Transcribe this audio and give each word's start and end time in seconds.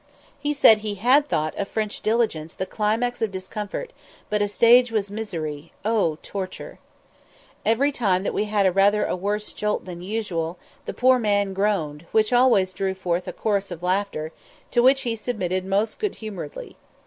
He 0.39 0.51
said 0.51 0.79
he 0.79 0.95
had 0.95 1.29
thought 1.29 1.53
a 1.59 1.63
French 1.63 2.01
diligence 2.01 2.55
the 2.55 2.65
climax 2.65 3.21
of 3.21 3.29
discomfort, 3.31 3.93
but 4.31 4.41
a 4.41 4.47
"stage 4.47 4.91
was 4.91 5.11
misery, 5.11 5.71
oh 5.85 6.17
torture!" 6.23 6.79
Each 7.63 7.93
time 7.95 8.23
that 8.23 8.33
we 8.33 8.45
had 8.45 8.75
rather 8.75 9.05
a 9.05 9.15
worse 9.15 9.53
jolt 9.53 9.85
than 9.85 10.01
usual 10.01 10.57
the 10.85 10.93
poor 10.95 11.19
man 11.19 11.53
groaned, 11.53 12.07
which 12.11 12.33
always 12.33 12.73
drew 12.73 12.95
forth 12.95 13.27
a 13.27 13.33
chorus 13.33 13.69
of 13.69 13.83
laughter, 13.83 14.31
to 14.71 14.81
which 14.81 15.01
he 15.01 15.15
submitted 15.15 15.65
most 15.65 15.99
good 15.99 16.15
humouredly. 16.15 16.77